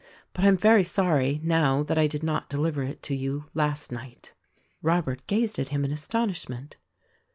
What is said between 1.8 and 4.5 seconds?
that I did not deliver it to you last night."